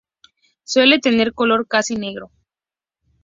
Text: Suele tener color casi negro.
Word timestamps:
Suele 0.63 0.97
tener 0.97 1.35
color 1.35 1.67
casi 1.67 1.95
negro. 1.95 2.31